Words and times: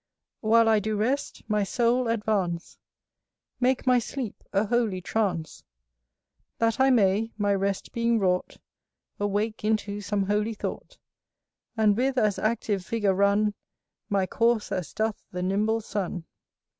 While 0.39 0.67
I 0.67 0.79
do 0.79 0.95
rest, 0.97 1.43
my 1.47 1.61
soul 1.63 2.07
advance: 2.07 2.79
Make 3.59 3.85
my 3.85 3.99
sleep 3.99 4.43
a 4.51 4.65
holy 4.65 4.99
trance: 4.99 5.63
That 6.57 6.79
I 6.79 6.89
may, 6.89 7.33
my 7.37 7.53
rest 7.53 7.91
being 7.91 8.17
wrought, 8.17 8.57
Awake 9.19 9.63
into 9.63 10.01
some 10.01 10.23
holy 10.23 10.55
thought, 10.55 10.97
And 11.77 11.95
with 11.95 12.17
as 12.17 12.39
active 12.39 12.83
vigour 12.83 13.13
run 13.13 13.53
My 14.09 14.25
course 14.25 14.71
as 14.71 14.91
doth 14.91 15.21
the 15.31 15.43
nimble 15.43 15.81
sun. 15.81 16.25